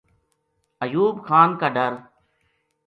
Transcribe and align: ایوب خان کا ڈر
ایوب 0.83 1.15
خان 1.27 1.49
کا 1.59 1.67
ڈر 1.75 1.93